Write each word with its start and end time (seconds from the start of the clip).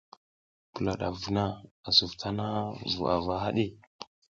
Pula 0.73 0.93
ɗaf 0.99 1.15
vuna 1.21 1.43
a 1.87 1.89
suf 1.97 2.13
tana 2.19 2.45
vu 2.91 3.01
ava 3.13 3.35
haɗi. 3.43 3.65